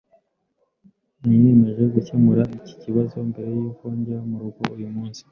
[1.23, 5.21] Niyemeje gukemura iki kibazo mbere yuko njya murugo uyu munsi.